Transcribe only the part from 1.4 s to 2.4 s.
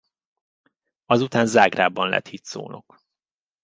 Zágrábban lett